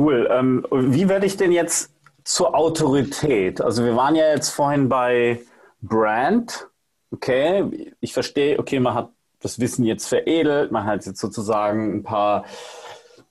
[0.00, 0.28] cool.
[0.30, 1.92] Ähm, wie werde ich denn jetzt
[2.24, 3.60] zur Autorität?
[3.60, 5.40] Also wir waren ja jetzt vorhin bei
[5.82, 6.68] Brand.
[7.12, 9.10] Okay, ich verstehe, okay, man hat
[9.40, 12.44] das Wissen jetzt veredelt, man hat jetzt sozusagen ein paar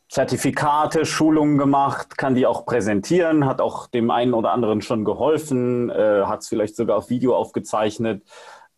[0.09, 5.89] Zertifikate, Schulungen gemacht, kann die auch präsentieren, hat auch dem einen oder anderen schon geholfen,
[5.91, 8.23] äh, hat es vielleicht sogar auf Video aufgezeichnet.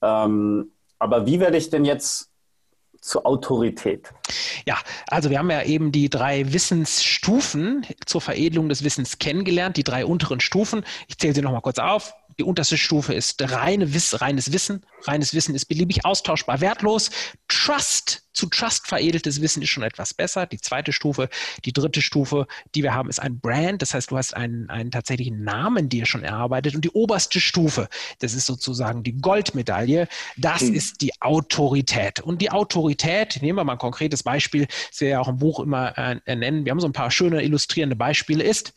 [0.02, 2.31] Ähm, aber wie werde ich denn jetzt
[3.02, 4.14] zur Autorität?
[4.66, 9.84] Ja, also wir haben ja eben die drei Wissensstufen zur Veredelung des Wissens kennengelernt, die
[9.84, 10.86] drei unteren Stufen.
[11.08, 12.14] Ich zähle sie nochmal kurz auf.
[12.38, 14.86] Die unterste Stufe ist reine Wiss, reines Wissen.
[15.04, 17.10] Reines Wissen ist beliebig austauschbar, wertlos.
[17.48, 20.46] Trust, zu Trust veredeltes Wissen ist schon etwas besser.
[20.46, 21.30] Die zweite Stufe,
[21.66, 23.82] die dritte Stufe, die wir haben, ist ein Brand.
[23.82, 26.76] Das heißt, du hast einen, einen tatsächlichen Namen dir schon erarbeitet.
[26.76, 30.08] Und die oberste Stufe, das ist sozusagen die Goldmedaille.
[30.38, 30.76] Das mhm.
[30.76, 32.20] ist die Autorität.
[32.20, 35.60] Und die Autorität, nehmen wir mal ein konkretes Beispiel, das wir ja auch im Buch
[35.60, 36.66] immer äh, nennen.
[36.66, 38.74] Wir haben so ein paar schöne illustrierende Beispiele, ist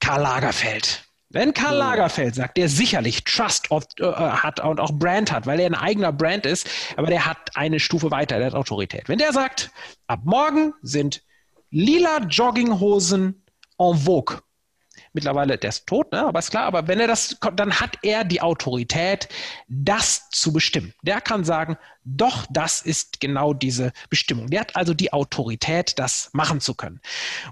[0.00, 1.11] Karl Lagerfeld.
[1.32, 5.60] Wenn Karl Lagerfeld sagt, der sicherlich Trust of, äh, hat und auch Brand hat, weil
[5.60, 9.08] er ein eigener Brand ist, aber der hat eine Stufe weiter, der hat Autorität.
[9.08, 9.70] Wenn der sagt,
[10.06, 11.22] ab morgen sind
[11.70, 13.42] lila Jogginghosen
[13.78, 14.40] en vogue.
[15.14, 16.26] Mittlerweile, der ist tot, ne?
[16.26, 19.28] aber ist klar, aber wenn er das, dann hat er die Autorität,
[19.68, 20.94] das zu bestimmen.
[21.02, 24.48] Der kann sagen, doch, das ist genau diese Bestimmung.
[24.48, 27.00] Der hat also die Autorität, das machen zu können.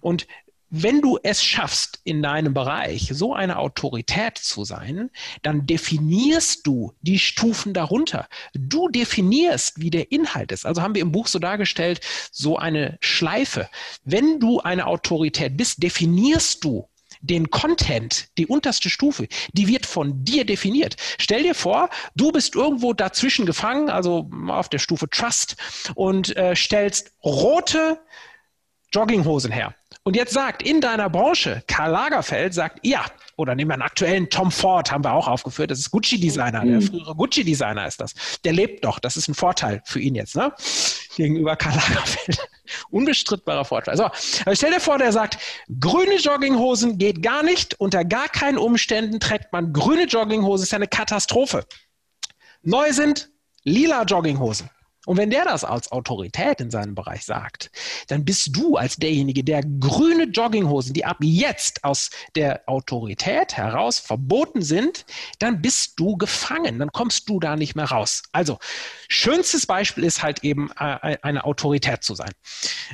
[0.00, 0.26] Und
[0.70, 5.10] wenn du es schaffst, in deinem Bereich so eine Autorität zu sein,
[5.42, 8.28] dann definierst du die Stufen darunter.
[8.54, 10.64] Du definierst, wie der Inhalt ist.
[10.64, 13.68] Also haben wir im Buch so dargestellt, so eine Schleife.
[14.04, 16.88] Wenn du eine Autorität bist, definierst du
[17.20, 20.96] den Content, die unterste Stufe, die wird von dir definiert.
[21.18, 25.56] Stell dir vor, du bist irgendwo dazwischen gefangen, also auf der Stufe Trust
[25.94, 28.00] und äh, stellst rote
[28.92, 29.74] Jogginghosen her.
[30.02, 33.04] Und jetzt sagt in deiner Branche, Karl Lagerfeld sagt, ja,
[33.36, 36.80] oder nehmen wir einen aktuellen Tom Ford, haben wir auch aufgeführt, das ist Gucci-Designer, der
[36.80, 36.82] mhm.
[36.82, 38.14] frühere Gucci-Designer ist das.
[38.44, 40.52] Der lebt doch, das ist ein Vorteil für ihn jetzt, ne?
[41.16, 42.48] Gegenüber Karl Lagerfeld.
[42.90, 43.96] Unbestrittbarer Vorteil.
[43.96, 45.38] So, also stell dir vor, der sagt,
[45.80, 50.76] grüne Jogginghosen geht gar nicht, unter gar keinen Umständen trägt man grüne Jogginghosen, ist ja
[50.76, 51.66] eine Katastrophe.
[52.62, 53.30] Neu sind
[53.64, 54.70] lila Jogginghosen.
[55.06, 57.70] Und wenn der das als Autorität in seinem Bereich sagt,
[58.08, 63.98] dann bist du als derjenige, der grüne Jogginghosen, die ab jetzt aus der Autorität heraus
[63.98, 65.06] verboten sind,
[65.38, 68.22] dann bist du gefangen, dann kommst du da nicht mehr raus.
[68.32, 68.58] Also,
[69.08, 72.32] schönstes Beispiel ist halt eben äh, eine Autorität zu sein,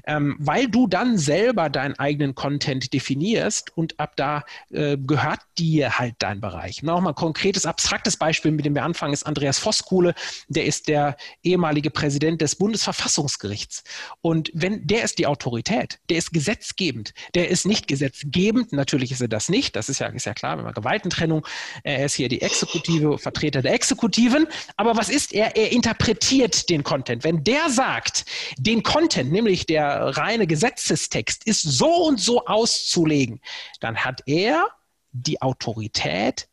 [0.06, 5.98] ähm, weil du dann selber deinen eigenen Content definierst und ab da äh, gehört dir
[5.98, 6.84] halt dein Bereich.
[6.84, 10.14] Nochmal ein konkretes, abstraktes Beispiel, mit dem wir anfangen, ist Andreas Voskuhle,
[10.48, 13.82] der ist der ehemalige Präsident des Bundesverfassungsgerichts.
[14.20, 19.22] Und wenn der ist die Autorität, der ist gesetzgebend, der ist nicht gesetzgebend, natürlich ist
[19.22, 21.46] er das nicht, das ist ja, ist ja klar, wenn man Gewaltentrennung,
[21.84, 24.46] er ist hier die Exekutive, Vertreter der Exekutiven,
[24.76, 25.56] aber was ist er?
[25.56, 27.24] Er interpretiert den Content.
[27.24, 28.26] Wenn der sagt,
[28.58, 33.40] den Content, nämlich der reine Gesetzestext, ist so und so auszulegen,
[33.80, 34.68] dann hat er
[35.12, 36.46] die Autorität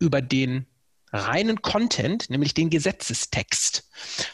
[0.00, 0.66] über den
[1.12, 3.88] reinen Content, nämlich den Gesetzestext.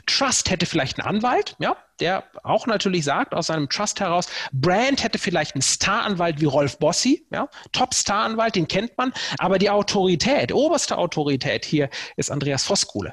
[0.06, 5.02] Trust hätte vielleicht einen Anwalt, ja, der auch natürlich sagt aus seinem Trust heraus, Brand
[5.02, 10.52] hätte vielleicht einen Staranwalt wie Rolf Bossi, ja, Top-Staranwalt, den kennt man, aber die Autorität,
[10.52, 13.12] oberste Autorität hier ist Andreas Voskuhle.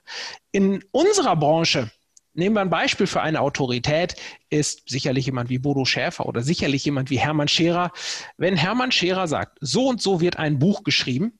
[0.51, 1.89] In unserer Branche
[2.37, 4.15] Nehmen wir ein Beispiel für eine Autorität,
[4.49, 7.93] ist sicherlich jemand wie Bodo Schäfer oder sicherlich jemand wie Hermann Scherer.
[8.35, 11.39] Wenn Hermann Scherer sagt, so und so wird ein Buch geschrieben,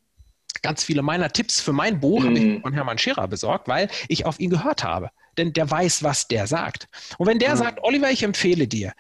[0.62, 2.26] ganz viele meiner Tipps für mein Buch mhm.
[2.26, 5.10] habe ich von Hermann Scherer besorgt, weil ich auf ihn gehört habe.
[5.38, 6.88] Denn der weiß, was der sagt.
[7.18, 7.60] Und wenn der mhm.
[7.60, 8.94] sagt, Oliver, ich empfehle dir,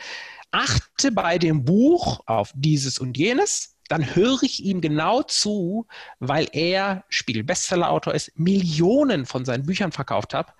[0.51, 5.87] achte bei dem Buch auf dieses und jenes, dann höre ich ihm genau zu,
[6.19, 10.53] weil er Spiegel-Bestseller-Autor ist, Millionen von seinen Büchern verkauft hat.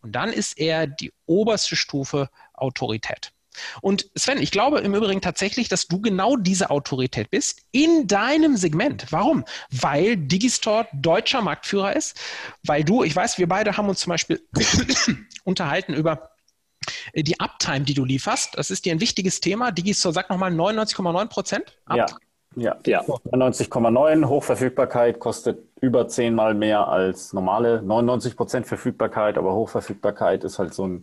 [0.00, 3.32] Und dann ist er die oberste Stufe Autorität.
[3.80, 8.56] Und Sven, ich glaube im Übrigen tatsächlich, dass du genau diese Autorität bist in deinem
[8.56, 9.06] Segment.
[9.10, 9.44] Warum?
[9.70, 12.18] Weil Digistore deutscher Marktführer ist,
[12.64, 14.40] weil du, ich weiß, wir beide haben uns zum Beispiel
[15.44, 16.30] unterhalten über
[17.14, 18.56] die Uptime, die du lieferst.
[18.56, 19.72] Das ist dir ein wichtiges Thema.
[19.72, 21.78] Digistore sagt nochmal 99,9 Prozent.
[21.94, 22.06] Ja.
[22.56, 23.02] Ja, ja.
[23.02, 30.74] 99,9 Hochverfügbarkeit kostet über zehnmal mehr als normale 99 Prozent Verfügbarkeit, aber Hochverfügbarkeit ist halt
[30.74, 31.02] so ein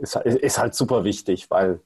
[0.00, 1.80] ist, ist halt super wichtig, weil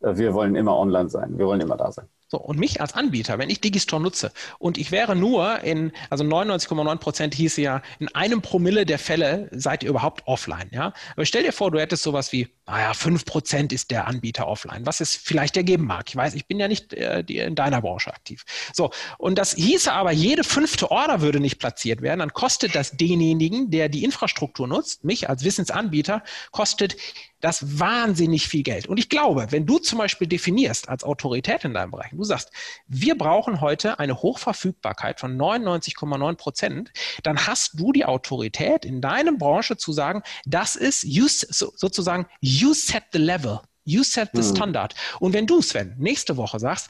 [0.00, 1.38] äh, wir wollen immer online sein.
[1.38, 2.08] Wir wollen immer da sein.
[2.32, 6.24] So, und mich als Anbieter, wenn ich Digistore nutze und ich wäre nur in, also
[6.24, 10.94] 99,9 Prozent hieß ja, in einem Promille der Fälle seid ihr überhaupt offline, ja.
[11.14, 14.86] Aber stell dir vor, du hättest sowas wie, naja, 5 Prozent ist der Anbieter offline,
[14.86, 16.08] was es vielleicht ergeben mag.
[16.08, 18.46] Ich weiß, ich bin ja nicht äh, in deiner Branche aktiv.
[18.72, 22.92] So, und das hieße aber, jede fünfte Order würde nicht platziert werden, dann kostet das
[22.92, 26.96] denjenigen, der die Infrastruktur nutzt, mich als Wissensanbieter, kostet
[27.42, 28.86] das wahnsinnig viel Geld.
[28.86, 32.50] Und ich glaube, wenn du zum Beispiel definierst als Autorität in deinem Bereich, du sagst,
[32.86, 36.92] wir brauchen heute eine Hochverfügbarkeit von 99,9 Prozent,
[37.22, 42.74] dann hast du die Autorität in deiner Branche zu sagen, das ist you, sozusagen, you
[42.74, 43.60] set the level.
[43.84, 44.56] You set the hm.
[44.56, 44.94] standard.
[45.18, 46.88] Und wenn du, Sven, nächste Woche sagst,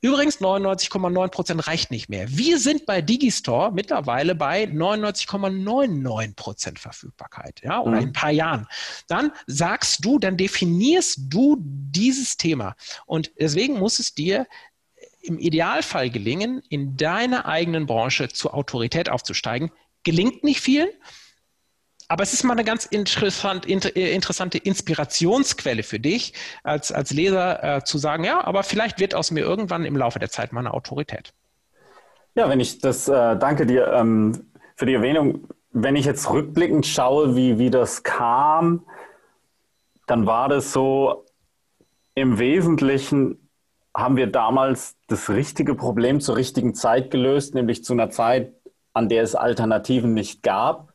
[0.00, 2.26] übrigens 99,9 Prozent reicht nicht mehr.
[2.28, 8.02] Wir sind bei Digistore mittlerweile bei 99,99 Prozent Verfügbarkeit, ja, oder mhm.
[8.02, 8.66] in ein paar Jahren.
[9.08, 12.74] Dann sagst du, dann definierst du dieses Thema.
[13.06, 14.46] Und deswegen muss es dir
[15.22, 19.70] im Idealfall gelingen, in deiner eigenen Branche zur Autorität aufzusteigen.
[20.02, 20.90] Gelingt nicht vielen,
[22.14, 26.32] aber es ist mal eine ganz interessant, inter, äh, interessante Inspirationsquelle für dich
[26.62, 30.20] als, als Leser äh, zu sagen, ja, aber vielleicht wird aus mir irgendwann im Laufe
[30.20, 31.34] der Zeit mal eine Autorität.
[32.36, 34.46] Ja, wenn ich das, äh, danke dir ähm,
[34.76, 35.48] für die Erwähnung.
[35.72, 38.86] Wenn ich jetzt rückblickend schaue, wie, wie das kam,
[40.06, 41.24] dann war das so,
[42.14, 43.48] im Wesentlichen
[43.92, 48.52] haben wir damals das richtige Problem zur richtigen Zeit gelöst, nämlich zu einer Zeit,
[48.92, 50.93] an der es Alternativen nicht gab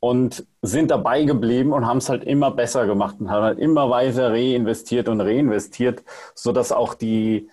[0.00, 3.90] und sind dabei geblieben und haben es halt immer besser gemacht und haben halt immer
[3.90, 6.04] weiter reinvestiert und reinvestiert,
[6.34, 7.50] sodass auch die,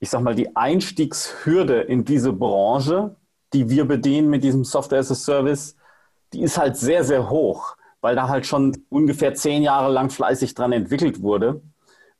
[0.00, 3.16] ich sag mal, die Einstiegshürde in diese Branche,
[3.52, 5.76] die wir bedienen mit diesem Software as a Service,
[6.32, 10.54] die ist halt sehr, sehr hoch, weil da halt schon ungefähr zehn Jahre lang fleißig
[10.54, 11.62] dran entwickelt wurde.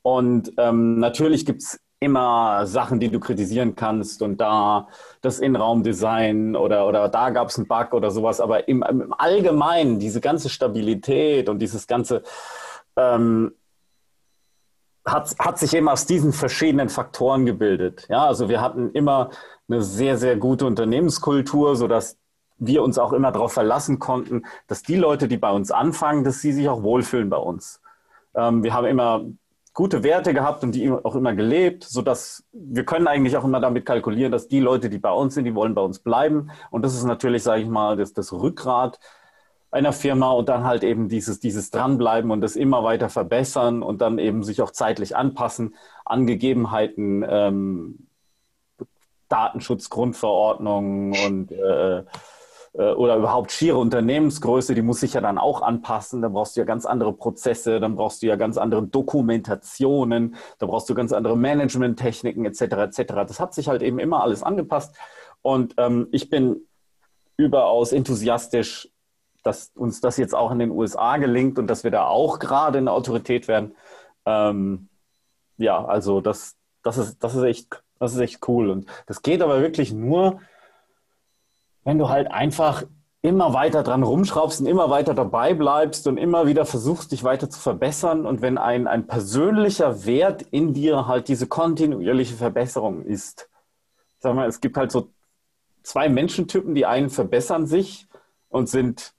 [0.02, 4.88] Und ähm, natürlich gibt es immer Sachen, die du kritisieren kannst und da
[5.20, 9.98] das Innenraumdesign oder, oder da gab es einen Bug oder sowas, aber im, im, Allgemeinen
[9.98, 12.22] diese ganze Stabilität und dieses ganze
[12.96, 13.52] ähm,
[15.06, 18.06] hat, hat sich eben aus diesen verschiedenen Faktoren gebildet.
[18.08, 19.30] Ja, also wir hatten immer
[19.68, 22.16] eine sehr, sehr gute Unternehmenskultur, sodass
[22.56, 26.40] wir uns auch immer darauf verlassen konnten, dass die Leute, die bei uns anfangen, dass
[26.40, 27.80] sie sich auch wohlfühlen bei uns.
[28.34, 29.24] Ähm, wir haben immer
[29.72, 33.86] gute Werte gehabt und die auch immer gelebt, sodass wir können eigentlich auch immer damit
[33.86, 36.50] kalkulieren, dass die Leute, die bei uns sind, die wollen bei uns bleiben.
[36.70, 38.98] Und das ist natürlich, sage ich mal, das, das Rückgrat
[39.70, 44.00] einer Firma und dann halt eben dieses, dieses Dranbleiben und das immer weiter verbessern und
[44.00, 48.06] dann eben sich auch zeitlich anpassen an Gegebenheiten, ähm,
[49.28, 52.02] Datenschutzgrundverordnung und äh,
[52.72, 56.22] oder überhaupt schiere Unternehmensgröße, die muss sich ja dann auch anpassen.
[56.22, 60.66] Da brauchst du ja ganz andere Prozesse, dann brauchst du ja ganz andere Dokumentationen, da
[60.66, 62.60] brauchst du ganz andere Managementtechniken etc.
[62.60, 63.02] etc.
[63.26, 64.94] Das hat sich halt eben immer alles angepasst.
[65.42, 66.60] Und ähm, ich bin
[67.36, 68.88] überaus enthusiastisch,
[69.42, 72.78] dass uns das jetzt auch in den USA gelingt und dass wir da auch gerade
[72.78, 73.74] eine Autorität werden.
[74.26, 74.88] Ähm,
[75.56, 78.70] ja, also das, das, ist, das, ist echt, das ist echt cool.
[78.70, 80.40] Und das geht aber wirklich nur,
[81.84, 82.84] wenn du halt einfach
[83.22, 87.50] immer weiter dran rumschraubst und immer weiter dabei bleibst und immer wieder versuchst, dich weiter
[87.50, 88.24] zu verbessern.
[88.24, 93.48] Und wenn ein, ein persönlicher Wert in dir halt diese kontinuierliche Verbesserung ist.
[94.18, 95.10] Sag mal, es gibt halt so
[95.82, 98.06] zwei Menschentypen, die einen verbessern sich
[98.48, 99.12] und sind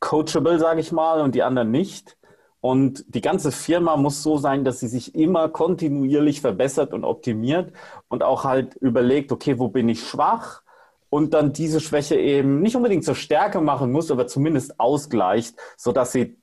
[0.00, 2.16] coachable, sage ich mal, und die anderen nicht.
[2.60, 7.72] Und die ganze Firma muss so sein, dass sie sich immer kontinuierlich verbessert und optimiert
[8.08, 10.62] und auch halt überlegt, okay, wo bin ich schwach?
[11.10, 16.12] Und dann diese Schwäche eben nicht unbedingt zur Stärke machen muss, aber zumindest ausgleicht, sodass
[16.12, 16.38] sie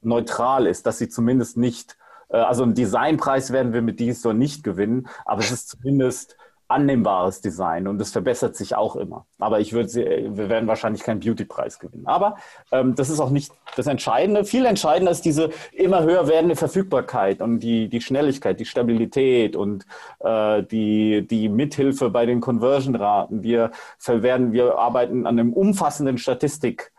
[0.00, 1.96] neutral ist, dass sie zumindest nicht,
[2.28, 6.36] äh, also einen Designpreis werden wir mit dies so nicht gewinnen, aber es ist zumindest
[6.68, 9.26] annehmbares Design und es verbessert sich auch immer.
[9.38, 12.06] Aber ich würde, wir werden wahrscheinlich keinen Beauty-Preis gewinnen.
[12.06, 12.36] Aber
[12.72, 14.44] ähm, das ist auch nicht das Entscheidende.
[14.44, 19.86] Viel entscheidender ist diese immer höher werdende Verfügbarkeit und die, die Schnelligkeit, die Stabilität und
[20.20, 23.42] äh, die, die Mithilfe bei den Conversion-Raten.
[23.44, 26.92] Wir verwerten, wir arbeiten an einem umfassenden Statistik.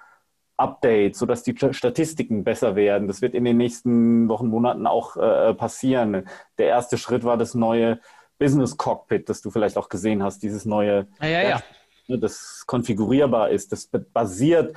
[0.60, 3.08] Update, sodass die Statistiken besser werden.
[3.08, 6.28] Das wird in den nächsten Wochen, Monaten auch äh, passieren.
[6.58, 8.00] Der erste Schritt war das neue
[8.40, 11.64] Business Cockpit, das du vielleicht auch gesehen hast, dieses neue, ja, ja, ja.
[12.08, 14.76] Ne, das konfigurierbar ist, das basiert,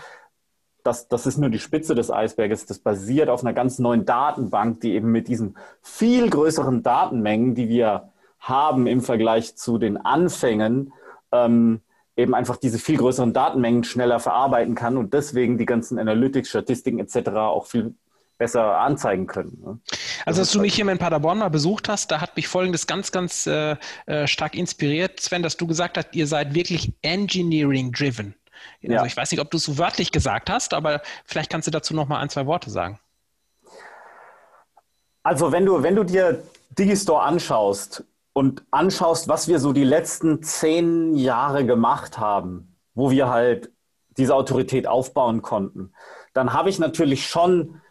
[0.83, 4.81] das, das ist nur die Spitze des Eisberges, das basiert auf einer ganz neuen Datenbank,
[4.81, 10.93] die eben mit diesen viel größeren Datenmengen, die wir haben im Vergleich zu den Anfängen,
[11.33, 11.81] ähm,
[12.17, 16.99] eben einfach diese viel größeren Datenmengen schneller verarbeiten kann und deswegen die ganzen Analytics, Statistiken
[16.99, 17.29] etc.
[17.31, 17.95] auch viel
[18.41, 19.61] besser anzeigen können.
[19.63, 19.79] Ne?
[20.25, 23.13] Also, als du mich hier in Paderborn mal besucht hast, da hat mich Folgendes ganz,
[23.13, 28.35] ganz äh, äh, stark inspiriert, Sven, dass du gesagt hast, ihr seid wirklich engineering-driven.
[28.83, 29.05] Also ja.
[29.05, 31.95] ich weiß nicht, ob du es so wörtlich gesagt hast, aber vielleicht kannst du dazu
[31.95, 32.99] noch mal ein, zwei Worte sagen.
[35.23, 36.43] Also wenn du, wenn du dir
[36.79, 43.29] Digistore anschaust und anschaust, was wir so die letzten zehn Jahre gemacht haben, wo wir
[43.29, 43.71] halt
[44.17, 45.93] diese Autorität aufbauen konnten,
[46.33, 47.83] dann habe ich natürlich schon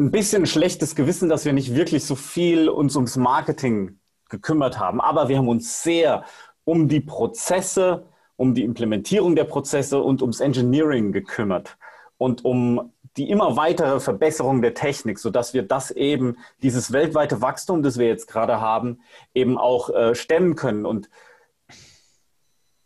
[0.00, 3.98] ein bisschen schlechtes Gewissen, dass wir nicht wirklich so viel uns ums Marketing
[4.30, 5.00] gekümmert haben.
[5.00, 6.24] Aber wir haben uns sehr
[6.64, 11.76] um die Prozesse, um die Implementierung der Prozesse und ums Engineering gekümmert
[12.16, 17.82] und um die immer weitere Verbesserung der Technik, sodass wir das eben, dieses weltweite Wachstum,
[17.82, 19.00] das wir jetzt gerade haben,
[19.34, 20.86] eben auch äh, stemmen können.
[20.86, 21.10] Und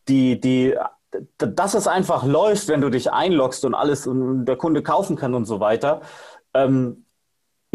[0.09, 0.75] die, die,
[1.39, 5.35] dass es einfach läuft, wenn du dich einloggst und alles und der Kunde kaufen kann
[5.35, 6.01] und so weiter,
[6.55, 7.04] ähm,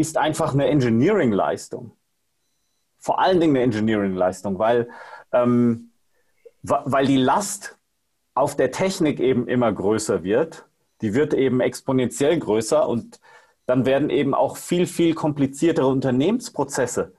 [0.00, 1.92] ist einfach eine Engineering-Leistung.
[2.98, 4.88] Vor allen Dingen eine Engineering-Leistung, weil,
[5.32, 5.90] ähm,
[6.62, 7.78] weil die Last
[8.34, 10.66] auf der Technik eben immer größer wird.
[11.02, 13.20] Die wird eben exponentiell größer und
[13.66, 17.12] dann werden eben auch viel, viel kompliziertere Unternehmensprozesse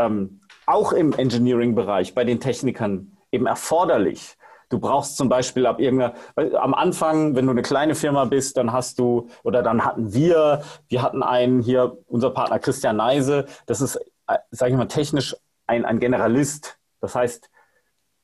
[0.00, 4.36] ähm, auch im Engineering-Bereich bei den Technikern eben erforderlich.
[4.70, 6.14] Du brauchst zum Beispiel ab irgendeiner,
[6.58, 10.62] am Anfang, wenn du eine kleine Firma bist, dann hast du, oder dann hatten wir,
[10.88, 13.96] wir hatten einen hier, unser Partner Christian Neise, das ist,
[14.28, 15.36] äh, sage ich mal, technisch
[15.66, 16.78] ein, ein Generalist.
[17.00, 17.50] Das heißt,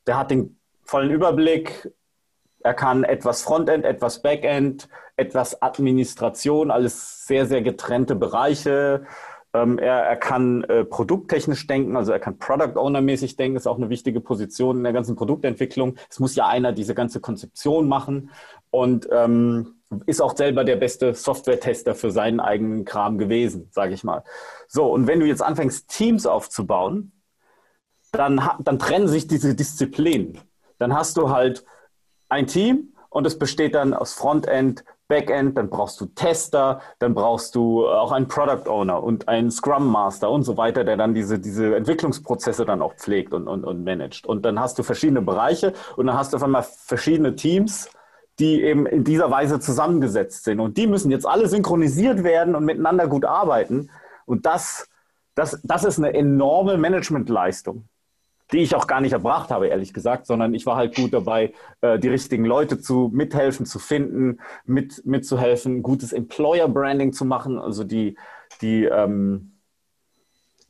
[0.07, 1.93] der hat den vollen Überblick,
[2.61, 9.05] er kann etwas Frontend, etwas Backend, etwas Administration, alles sehr, sehr getrennte Bereiche.
[9.57, 13.67] Ähm, er, er, kann äh, produkttechnisch denken, also er kann Product Owner mäßig denken, ist
[13.67, 15.97] auch eine wichtige Position in der ganzen Produktentwicklung.
[16.11, 18.31] Es muss ja einer diese ganze Konzeption machen
[18.71, 24.05] und ähm, ist auch selber der beste Software-Tester für seinen eigenen Kram gewesen, sage ich
[24.05, 24.25] mal.
[24.69, 27.13] So, und wenn du jetzt anfängst, Teams aufzubauen,
[28.13, 30.39] dann, dann trennen sich diese Disziplinen.
[30.79, 31.65] Dann hast du halt
[32.29, 37.55] ein Team und es besteht dann aus Frontend, Backend, dann brauchst du Tester, dann brauchst
[37.55, 41.39] du auch einen Product Owner und einen Scrum Master und so weiter, der dann diese,
[41.39, 44.27] diese Entwicklungsprozesse dann auch pflegt und, und, und managt.
[44.27, 47.89] Und dann hast du verschiedene Bereiche und dann hast du auf einmal verschiedene Teams,
[48.39, 50.61] die eben in dieser Weise zusammengesetzt sind.
[50.61, 53.91] Und die müssen jetzt alle synchronisiert werden und miteinander gut arbeiten.
[54.27, 54.89] Und das,
[55.35, 57.89] das, das ist eine enorme Managementleistung
[58.53, 61.53] die ich auch gar nicht erbracht habe, ehrlich gesagt, sondern ich war halt gut dabei,
[61.81, 67.83] äh, die richtigen Leute zu mithelfen, zu finden, mit, mitzuhelfen, gutes Employer-Branding zu machen, also
[67.83, 68.17] die,
[68.61, 69.56] die ähm,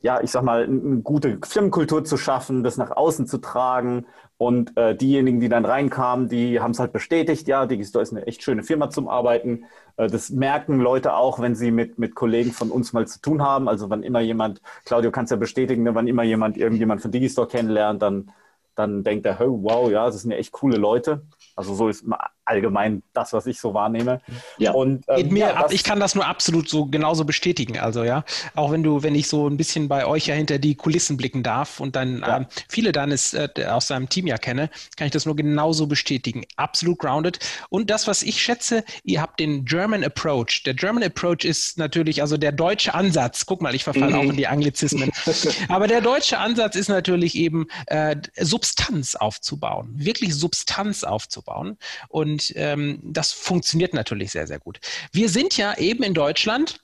[0.01, 4.05] ja, ich sag mal, eine gute Firmenkultur zu schaffen, das nach außen zu tragen.
[4.37, 8.27] Und äh, diejenigen, die dann reinkamen, die haben es halt bestätigt, ja, Digistore ist eine
[8.27, 9.65] echt schöne Firma zum Arbeiten.
[9.97, 13.41] Äh, das merken Leute auch, wenn sie mit, mit Kollegen von uns mal zu tun
[13.41, 13.67] haben.
[13.67, 17.11] Also wann immer jemand, Claudio kann es ja bestätigen, ne, wann immer jemand irgendjemand von
[17.11, 18.31] Digistore kennenlernt, dann,
[18.75, 21.23] dann denkt er, oh, wow, ja, das sind ja echt coole Leute.
[21.55, 22.05] Also so ist
[22.47, 24.21] allgemein das, was ich so wahrnehme.
[24.57, 24.71] Ja.
[24.71, 27.77] Und, ähm, mir ja, ab, ich kann das nur absolut so genauso bestätigen.
[27.77, 28.23] Also ja,
[28.55, 31.43] auch wenn du, wenn ich so ein bisschen bei euch ja hinter die Kulissen blicken
[31.43, 32.37] darf und dann ja.
[32.37, 36.45] ähm, viele deines äh, aus seinem Team ja kenne, kann ich das nur genauso bestätigen.
[36.55, 37.39] Absolut grounded.
[37.69, 40.63] Und das, was ich schätze, ihr habt den German Approach.
[40.65, 43.45] Der German Approach ist natürlich also der deutsche Ansatz.
[43.45, 44.19] Guck mal, ich verfalle mhm.
[44.19, 45.11] auch in die Anglizismen.
[45.67, 51.77] Aber der deutsche Ansatz ist natürlich eben äh, Substanz aufzubauen, wirklich Substanz aufzubauen.
[52.07, 54.79] Und und ähm, das funktioniert natürlich sehr, sehr gut.
[55.11, 56.79] Wir sind ja eben in Deutschland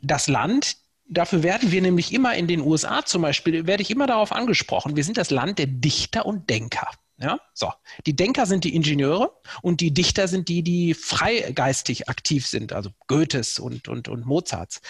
[0.00, 0.76] das Land,
[1.08, 4.96] Dafür werden wir nämlich immer in den USA zum Beispiel, werde ich immer darauf angesprochen,
[4.96, 6.90] wir sind das Land der Dichter und Denker.
[7.18, 7.72] Ja, so.
[8.04, 9.32] Die Denker sind die Ingenieure
[9.62, 14.82] und die Dichter sind die, die freigeistig aktiv sind, also Goethes und, und, und Mozarts.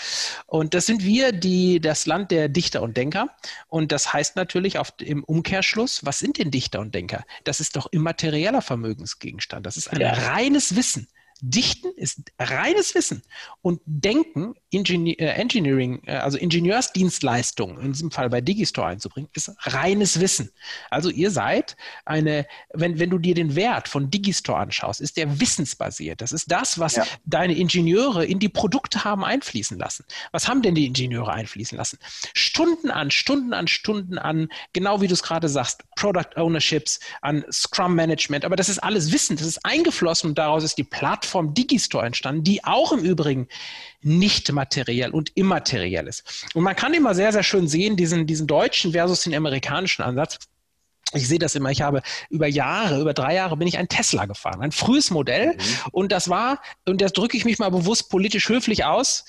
[0.47, 3.28] Und das sind wir, die, das Land der Dichter und Denker.
[3.68, 7.25] Und das heißt natürlich auf, im Umkehrschluss, was sind denn Dichter und Denker?
[7.45, 9.64] Das ist doch immaterieller Vermögensgegenstand.
[9.64, 10.12] Das ist ein ja.
[10.12, 11.09] reines Wissen.
[11.40, 13.23] Dichten ist reines Wissen
[13.61, 19.52] und Denken, Ingenieur, äh, Engineering, äh, also Ingenieursdienstleistungen, in diesem Fall bei Digistore einzubringen, ist
[19.61, 20.50] reines Wissen.
[20.90, 25.40] Also ihr seid eine, wenn, wenn du dir den Wert von Digistore anschaust, ist der
[25.40, 26.21] wissensbasiert.
[26.21, 27.04] Das ist das, was ja.
[27.25, 30.04] deine Ingenieure in die Produkte haben einfließen lassen.
[30.33, 31.99] Was haben denn die Ingenieure einfließen lassen?
[32.35, 37.45] Stunden an, Stunden an, Stunden an, genau wie du es gerade sagst, Product Ownerships, an
[37.50, 41.37] Scrum Management, aber das ist alles Wissen, das ist eingeflossen und daraus ist die Plattform
[41.47, 43.49] Plattform Digistore entstanden, die auch im Übrigen
[44.02, 44.65] nicht materiell
[45.12, 46.46] und immateriell ist.
[46.54, 50.38] Und man kann immer sehr, sehr schön sehen, diesen, diesen deutschen versus den amerikanischen Ansatz.
[51.12, 54.26] ich sehe das immer, ich habe über Jahre, über drei Jahre bin ich ein Tesla
[54.26, 55.54] gefahren, ein frühes Modell.
[55.54, 55.61] Mhm.
[55.92, 59.25] Und das war, und das drücke ich mich mal bewusst politisch höflich aus,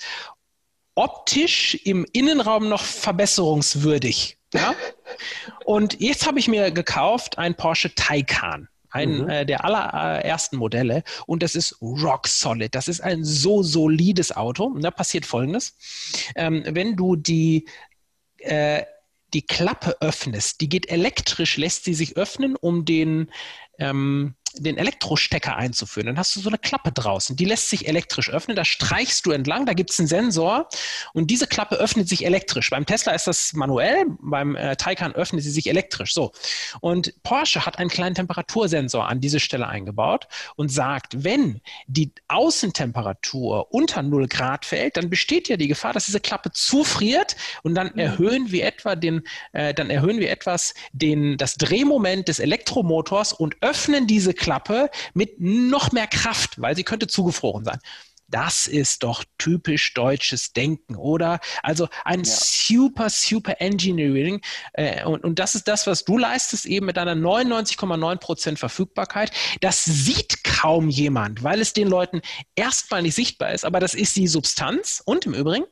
[0.98, 4.36] optisch im Innenraum noch verbesserungswürdig.
[4.52, 4.74] Ja?
[5.64, 8.68] Und jetzt habe ich mir gekauft ein Porsche Taycan.
[8.90, 9.28] Ein mhm.
[9.28, 12.74] äh, der allerersten Modelle und das ist rock solid.
[12.74, 14.64] Das ist ein so solides Auto.
[14.64, 15.76] Und da passiert folgendes:
[16.34, 17.66] ähm, Wenn du die
[18.38, 18.82] äh,
[19.34, 23.30] die Klappe öffnest, die geht elektrisch, lässt sie sich öffnen, um den
[23.78, 26.06] ähm, den Elektrostecker einzuführen.
[26.06, 28.56] Dann hast du so eine Klappe draußen, die lässt sich elektrisch öffnen.
[28.56, 30.68] Da streichst du entlang, da gibt es einen Sensor
[31.12, 32.70] und diese Klappe öffnet sich elektrisch.
[32.70, 36.14] Beim Tesla ist das manuell, beim äh, Taycan öffnet sie sich elektrisch.
[36.14, 36.32] So.
[36.80, 43.72] Und Porsche hat einen kleinen Temperatursensor an diese Stelle eingebaut und sagt, wenn die Außentemperatur
[43.72, 47.90] unter 0 Grad fällt, dann besteht ja die Gefahr, dass diese Klappe zufriert und dann
[47.92, 47.98] mhm.
[47.98, 53.56] erhöhen wir etwa den, äh, dann erhöhen wir etwas den, das Drehmoment des Elektromotors und
[53.60, 57.78] öffnen diese Klappe mit noch mehr Kraft, weil sie könnte zugefroren sein.
[58.30, 61.40] Das ist doch typisch deutsches Denken, oder?
[61.62, 62.30] Also ein ja.
[62.30, 64.42] super, super Engineering.
[64.74, 69.32] Äh, und, und das ist das, was du leistest, eben mit deiner 99,9% Verfügbarkeit.
[69.62, 72.20] Das sieht kaum jemand, weil es den Leuten
[72.54, 73.64] erstmal nicht sichtbar ist.
[73.64, 75.02] Aber das ist die Substanz.
[75.04, 75.64] Und im Übrigen,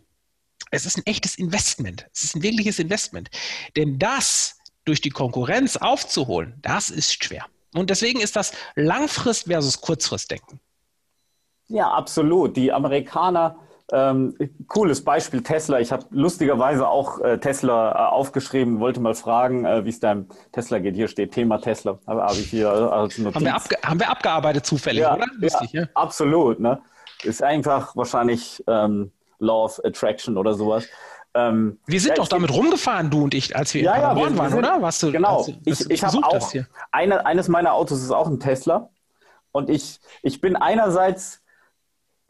[0.71, 2.07] es ist ein echtes Investment.
[2.15, 3.29] Es ist ein wirkliches Investment.
[3.77, 4.57] Denn das
[4.87, 7.47] durch die Konkurrenz aufzuholen, das ist schwer.
[7.77, 10.61] Und deswegen ist das Langfrist versus Kurzfristdenken.
[11.69, 12.57] Ja, absolut.
[12.57, 13.57] Die Amerikaner,
[13.93, 15.81] ähm, cooles Beispiel Tesla.
[15.81, 20.27] Ich habe lustigerweise auch äh, Tesla äh, aufgeschrieben, wollte mal fragen, äh, wie es deinem
[20.53, 20.95] Tesla geht.
[20.95, 21.99] Hier steht Thema Tesla.
[22.07, 23.35] Habe hab ich hier als Notiz.
[23.35, 25.27] Haben wir, haben wir abgearbeitet zufällig, ja, oder?
[25.39, 26.61] Lustig, ja, ja, Absolut.
[26.61, 26.81] Ne?
[27.23, 30.87] Ist einfach wahrscheinlich ähm, Law of Attraction oder sowas.
[31.37, 34.33] Ähm, wir sind ja, doch damit rumgefahren, du und ich, als wir ja, in Paderborn
[34.33, 34.81] ja, waren, sind, oder?
[34.81, 35.45] Warst du, genau.
[35.45, 36.53] Du, ich, ich habe auch,
[36.93, 38.89] eine, eines meiner Autos ist auch ein Tesla.
[39.53, 41.43] Und ich, ich bin einerseits,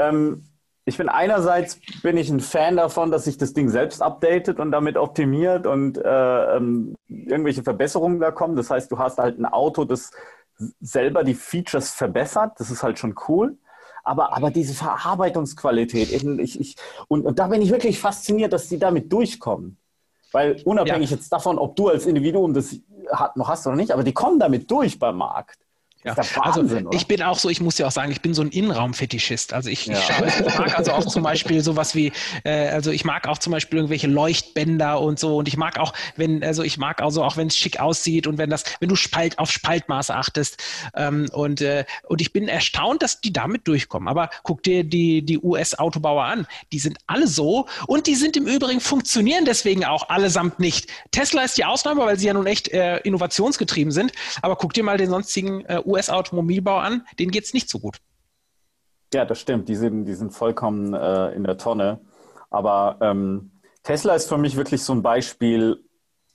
[0.01, 0.45] ähm,
[0.85, 4.73] ich bin einerseits bin ich ein Fan davon, dass sich das Ding selbst updatet und
[4.73, 8.57] damit optimiert und äh, ähm, irgendwelche Verbesserungen da kommen.
[8.57, 10.11] Das heißt, du hast halt ein Auto, das
[10.81, 12.55] selber die Features verbessert.
[12.59, 13.57] Das ist halt schon cool
[14.07, 16.77] aber, aber diese Verarbeitungsqualität, ich, ich,
[17.09, 19.79] und, und da bin ich wirklich fasziniert, dass die damit durchkommen.
[20.33, 21.17] Weil unabhängig ja.
[21.17, 22.77] jetzt davon, ob du als Individuum das
[23.35, 25.59] noch hast oder nicht, aber die kommen damit durch beim Markt.
[26.07, 26.15] Ja.
[26.41, 29.53] also ich bin auch so, ich muss ja auch sagen, ich bin so ein Innenraumfetischist.
[29.53, 29.99] Also ich, ja.
[29.99, 32.13] ich, ich, mag also auch zum Beispiel sowas wie,
[32.45, 35.93] äh, also ich mag auch zum Beispiel irgendwelche Leuchtbänder und so und ich mag auch,
[36.15, 38.95] wenn, also ich mag also auch, wenn es schick aussieht und wenn das, wenn du
[38.95, 40.63] Spalt auf Spaltmaß achtest
[40.95, 44.09] ähm, und, äh, und ich bin erstaunt, dass die damit durchkommen.
[44.09, 48.47] Aber guck dir die, die US-Autobauer an, die sind alle so und die sind im
[48.47, 50.89] Übrigen funktionieren deswegen auch allesamt nicht.
[51.11, 54.85] Tesla ist die Ausnahme, weil sie ja nun echt äh, innovationsgetrieben sind, aber guck dir
[54.85, 57.99] mal den sonstigen äh, US-Automobilbau an, denen geht es nicht so gut.
[59.13, 59.69] Ja, das stimmt.
[59.69, 62.01] Die sind, die sind vollkommen äh, in der Tonne.
[62.51, 63.51] Aber ähm,
[63.83, 65.85] Tesla ist für mich wirklich so ein Beispiel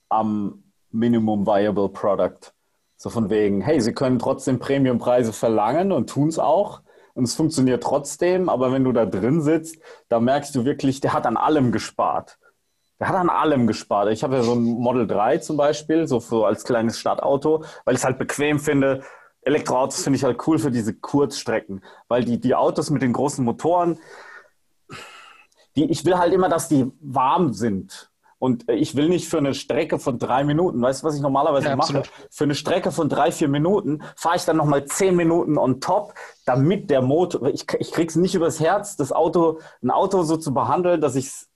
[0.10, 2.54] am Minimum Viable Product.
[2.98, 6.82] So von wegen, hey, sie können trotzdem Premiumpreise verlangen und tun es auch.
[7.14, 11.14] Und es funktioniert trotzdem, aber wenn du da drin sitzt, da merkst du wirklich, der
[11.14, 12.38] hat an allem gespart.
[13.00, 14.10] Der hat an allem gespart.
[14.10, 17.96] Ich habe ja so ein Model 3 zum Beispiel, so für, als kleines Stadtauto, weil
[17.96, 19.04] ich es halt bequem finde,
[19.44, 23.44] Elektroautos finde ich halt cool für diese Kurzstrecken, weil die, die Autos mit den großen
[23.44, 23.98] Motoren,
[25.76, 28.12] die, ich will halt immer, dass die warm sind.
[28.38, 31.68] Und ich will nicht für eine Strecke von drei Minuten, weißt du, was ich normalerweise
[31.68, 32.02] ja, mache?
[32.32, 36.16] Für eine Strecke von drei, vier Minuten fahre ich dann nochmal zehn Minuten on top,
[36.46, 40.56] damit der Motor, ich, ich krieg's nicht übers Herz, das Auto, ein Auto so zu
[40.56, 41.50] behandeln, dass ich es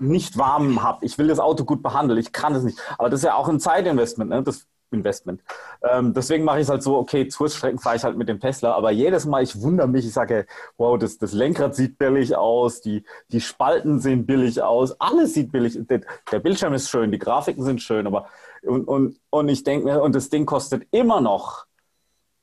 [0.00, 1.06] nicht warm habe.
[1.06, 2.80] Ich will das Auto gut behandeln, ich kann es nicht.
[2.98, 4.30] Aber das ist ja auch ein Zeitinvestment.
[4.30, 4.42] Ne?
[4.42, 5.42] Das Investment.
[5.82, 8.72] Ähm, deswegen mache ich es halt so, okay, Kurzstrecken fahre ich halt mit dem Tesla,
[8.72, 10.46] aber jedes Mal, ich wundere mich, ich sage,
[10.78, 15.52] wow, das, das Lenkrad sieht billig aus, die, die Spalten sehen billig aus, alles sieht
[15.52, 18.28] billig, der, der Bildschirm ist schön, die Grafiken sind schön, aber
[18.62, 21.66] und, und, und ich denke mir, und das Ding kostet immer noch,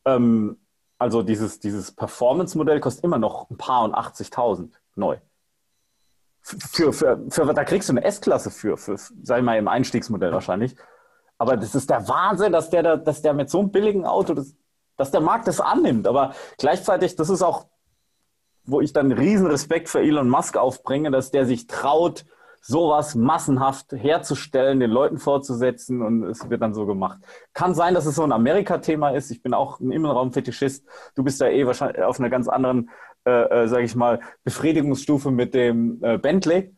[0.06, 0.58] ähm,
[1.00, 5.18] also dieses, dieses Performance-Modell kostet immer noch ein paar und 80.000 neu.
[6.44, 10.32] Für, für, für, da kriegst du eine S-Klasse für, für, sag ich mal, im Einstiegsmodell
[10.32, 10.76] wahrscheinlich.
[11.42, 14.56] Aber das ist der Wahnsinn, dass der, dass der mit so einem billigen Auto, das,
[14.96, 16.06] dass der Markt das annimmt.
[16.06, 17.66] Aber gleichzeitig, das ist auch,
[18.64, 22.26] wo ich dann riesen Respekt für Elon Musk aufbringe, dass der sich traut,
[22.62, 27.18] sowas massenhaft herzustellen, den Leuten vorzusetzen und es wird dann so gemacht.
[27.56, 29.32] Kann sein, dass es so ein Amerika-Thema ist.
[29.32, 30.86] Ich bin auch ein Innenraumfetischist.
[31.16, 32.92] Du bist ja eh wahrscheinlich auf einer ganz anderen,
[33.26, 36.76] äh, äh, sage ich mal, Befriedigungsstufe mit dem äh, Bentley.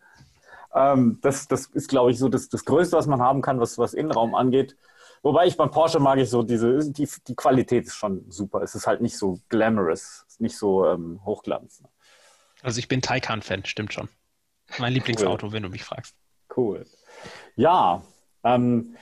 [0.76, 3.78] Ähm, das, das ist, glaube ich, so das, das Größte, was man haben kann, was,
[3.78, 4.76] was Innenraum angeht.
[5.22, 8.62] Wobei ich beim Porsche mag ich so diese, die, die Qualität ist schon super.
[8.62, 11.82] Es ist halt nicht so glamorous, nicht so ähm, Hochglanz.
[11.82, 11.90] Ne?
[12.62, 14.10] Also ich bin Taycan-Fan, stimmt schon.
[14.80, 15.54] Mein Lieblingsauto, cool.
[15.54, 16.16] wenn du mich fragst.
[16.56, 16.86] Cool.
[17.56, 18.04] Ja,
[18.44, 18.96] ähm,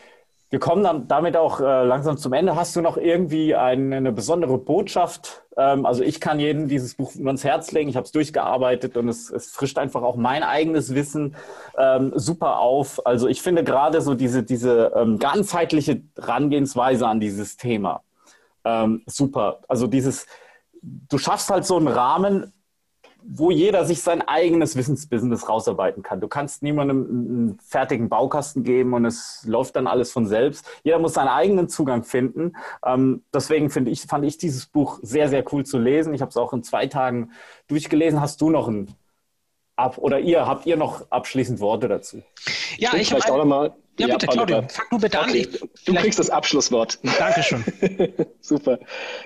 [0.52, 2.56] wir kommen damit auch äh, langsam zum Ende.
[2.56, 5.44] Hast du noch irgendwie eine, eine besondere Botschaft?
[5.58, 7.90] Ähm, also ich kann jedem dieses Buch nur ans Herz legen.
[7.90, 11.36] Ich habe es durchgearbeitet und es, es, frischt einfach auch mein eigenes Wissen
[11.78, 13.04] ähm, super auf.
[13.06, 18.04] Also ich finde gerade so diese, diese ähm, ganzheitliche Herangehensweise an dieses Thema
[18.66, 19.62] ähm, super.
[19.68, 20.26] Also dieses,
[20.82, 22.54] du schaffst halt so einen Rahmen,
[23.24, 26.22] wo jeder sich sein eigenes Wissensbusiness rausarbeiten kann.
[26.22, 30.66] Du kannst niemandem einen fertigen Baukasten geben und es läuft dann alles von selbst.
[30.84, 32.54] Jeder muss seinen eigenen Zugang finden.
[32.86, 36.14] Ähm, deswegen finde ich, fand ich dieses Buch sehr, sehr cool zu lesen.
[36.14, 37.32] Ich habe es auch in zwei Tagen
[37.68, 38.22] durchgelesen.
[38.22, 38.96] Hast du noch ein
[39.78, 42.22] Ab oder ihr, habt ihr noch abschließend Worte dazu?
[42.78, 45.48] Ja, ich, ich habe mal ja, bitte, Claudio, fang du bitte okay.
[45.52, 45.70] an.
[45.86, 47.00] Du kriegst das Abschlusswort.
[47.20, 47.64] Dankeschön.
[48.40, 48.80] Super.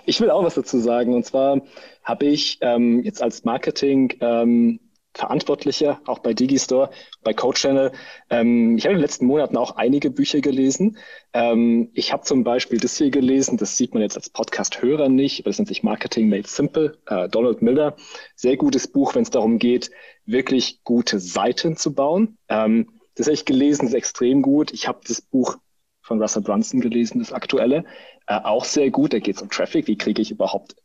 [0.06, 1.13] Ich will auch was dazu sagen.
[1.13, 1.62] Und zwar
[2.04, 4.80] habe ich ähm, jetzt als Marketing ähm,
[5.15, 6.89] Verantwortlicher, auch bei Digistore,
[7.23, 7.93] bei CodeChannel.
[8.30, 10.97] Ähm, ich habe in den letzten Monaten auch einige Bücher gelesen.
[11.34, 15.39] Ähm, ich habe zum Beispiel das hier gelesen, das sieht man jetzt als Podcast-Hörer nicht,
[15.39, 17.95] aber das nennt sich Marketing Made Simple, äh, Donald Miller.
[18.36, 19.89] Sehr gutes Buch, wenn es darum geht,
[20.25, 22.38] wirklich gute Seiten zu bauen.
[22.49, 24.71] Ähm, das habe ich gelesen, ist extrem gut.
[24.73, 25.58] Ich habe das Buch
[26.01, 27.86] von Russell Brunson gelesen, das aktuelle,
[28.28, 29.13] äh, auch sehr gut.
[29.13, 30.75] Da geht es um Traffic, wie kriege ich überhaupt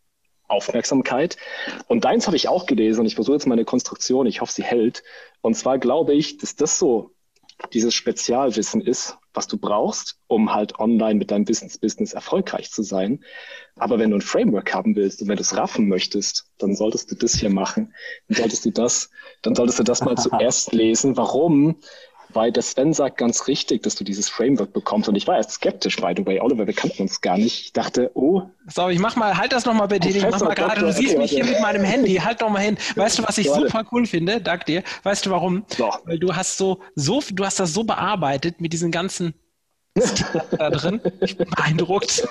[0.48, 1.36] Aufmerksamkeit.
[1.86, 4.64] Und deins habe ich auch gelesen und ich versuche jetzt meine Konstruktion, ich hoffe, sie
[4.64, 5.02] hält.
[5.42, 7.12] Und zwar glaube ich, dass das so
[7.72, 13.22] dieses Spezialwissen ist, was du brauchst, um halt online mit deinem Business-Business erfolgreich zu sein.
[13.76, 17.10] Aber wenn du ein Framework haben willst und wenn du es raffen möchtest, dann solltest
[17.10, 17.94] du das hier machen.
[18.28, 19.10] Dann solltest du das,
[19.42, 21.16] dann solltest du das mal zuerst lesen.
[21.16, 21.76] Warum?
[22.32, 25.08] Weil der Sven sagt ganz richtig, dass du dieses Framework bekommst.
[25.08, 26.40] Und ich war erst skeptisch, by the way.
[26.40, 27.64] Oliver, wir kannten uns gar nicht.
[27.64, 28.42] Ich dachte, oh.
[28.66, 30.14] So, ich mach mal, halt das nochmal bei dir.
[30.14, 32.16] Ich mach mal gerade, du siehst mich hier mit meinem Handy.
[32.16, 32.76] Halt doch mal hin.
[32.96, 34.40] Weißt du, was ich super cool finde?
[34.40, 34.82] Dank dir.
[35.02, 35.64] Weißt du warum?
[35.76, 35.90] So.
[36.04, 39.34] Weil du hast so, so, du hast das so bearbeitet mit diesen ganzen
[40.56, 41.00] da drin.
[41.20, 42.26] Ich bin beeindruckt.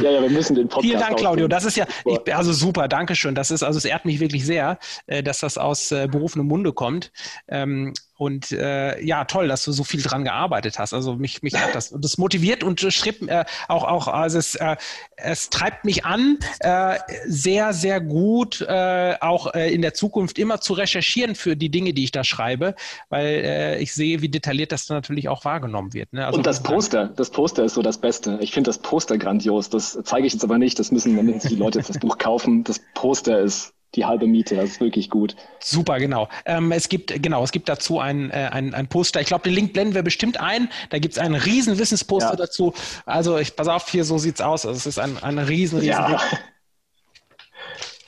[0.00, 0.86] Ja, ja, wir müssen den Podcast.
[0.86, 1.48] Vielen Dank, Claudio.
[1.48, 3.34] Das ist ja, ich, also super, danke schön.
[3.34, 6.72] Das ist, also es ehrt mich wirklich sehr, äh, dass das aus äh, berufenem Munde
[6.72, 7.12] kommt.
[7.48, 10.94] Ähm, und äh, ja, toll, dass du so viel dran gearbeitet hast.
[10.94, 14.54] Also mich, mich hat das und das motiviert und schrieb äh, auch, auch, also es,
[14.54, 14.76] äh,
[15.16, 20.60] es treibt mich an, äh, sehr, sehr gut äh, auch äh, in der Zukunft immer
[20.60, 22.76] zu recherchieren für die Dinge, die ich da schreibe,
[23.08, 26.12] weil ich sehe, wie detailliert das natürlich auch wahrgenommen wird.
[26.12, 26.24] Ne?
[26.24, 28.38] Also, und das Poster, das Poster ist so das Beste.
[28.40, 29.68] Ich finde das Poster grandios.
[29.68, 30.78] Das zeige ich jetzt aber nicht.
[30.78, 32.62] Das müssen, wenn sich die Leute jetzt das Buch kaufen.
[32.62, 34.56] Das Poster ist die halbe Miete.
[34.56, 35.36] Das ist wirklich gut.
[35.60, 36.28] Super, genau.
[36.44, 39.20] Ähm, es gibt genau, es gibt dazu ein, äh, ein, ein Poster.
[39.20, 40.70] Ich glaube, den Link blenden wir bestimmt ein.
[40.90, 42.36] Da gibt es einen riesen Wissensposter ja.
[42.36, 42.72] dazu.
[43.04, 44.64] Also ich pass auf, hier so sieht's aus.
[44.66, 46.20] Also es ist ein, ein riesen, riesen ja.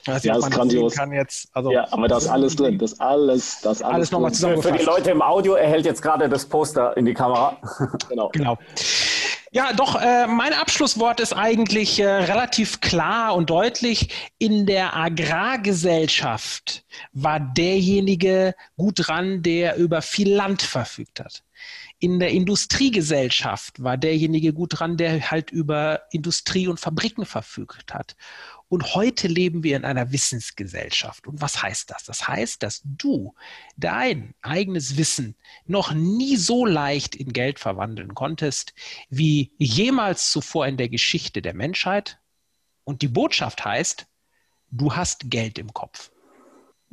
[0.07, 0.95] Weiß ja, das ist grandios.
[0.95, 2.79] Kann jetzt, also, ja, aber da ist alles drin.
[2.79, 4.75] Das alles, das alles, alles nochmal zusammengefasst.
[4.75, 7.59] Für die Leute im Audio erhält jetzt gerade das Poster in die Kamera.
[8.09, 8.29] Genau.
[8.31, 8.59] genau.
[9.55, 14.09] Ja, doch, äh, mein Abschlusswort ist eigentlich äh, relativ klar und deutlich.
[14.39, 21.45] In der Agrargesellschaft war derjenige gut dran, der über viel Land verfügt hat.
[21.99, 28.17] In der Industriegesellschaft war derjenige gut dran, der halt über Industrie und Fabriken verfügt hat.
[28.69, 31.27] Und heute leben wir in einer Wissensgesellschaft.
[31.27, 32.05] Und was heißt das?
[32.05, 33.35] Das heißt, dass du
[33.77, 38.75] dein eigenes Wissen noch nie so leicht in Geld verwandeln konntest,
[39.11, 42.19] wie jemals zuvor in der Geschichte der Menschheit.
[42.83, 44.07] Und die Botschaft heißt,
[44.71, 46.11] du hast Geld im Kopf.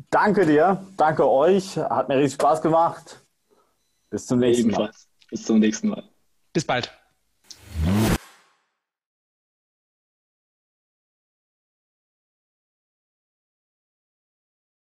[0.10, 3.21] Danke dir, danke euch, hat mir riesig Spaß gemacht.
[4.12, 4.92] Bis zum nächsten Mal.
[5.30, 6.04] Bis zum nächsten Mal.
[6.54, 6.92] Bis bald.